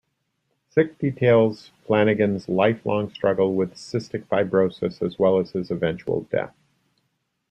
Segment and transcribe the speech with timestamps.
[0.71, 6.55] "Sick" details Flanagan's lifelong struggle with cystic fibrosis, as well as his eventual death.